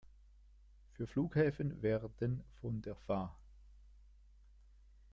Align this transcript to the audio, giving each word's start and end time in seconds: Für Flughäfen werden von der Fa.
Für 0.93 1.05
Flughäfen 1.05 1.83
werden 1.83 2.43
von 2.59 2.81
der 2.81 2.95
Fa. 2.95 3.35